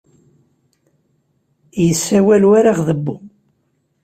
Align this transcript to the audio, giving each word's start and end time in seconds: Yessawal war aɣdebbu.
Yessawal 1.85 2.43
war 2.49 2.65
aɣdebbu. 2.71 3.17